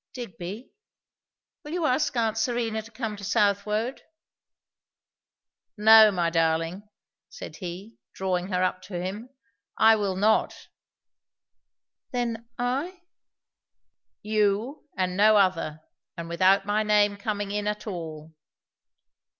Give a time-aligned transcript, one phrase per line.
[0.15, 0.71] "Digby
[1.63, 4.01] will you ask aunt Serena to come to Southwode?"
[5.77, 6.89] "No, my darling,"
[7.29, 9.29] said he, drawing her up to him;
[9.77, 10.69] "I will not."
[12.09, 13.01] "Then I?"
[14.23, 15.81] "You, and no other.
[16.17, 18.33] And without my name coming in at all."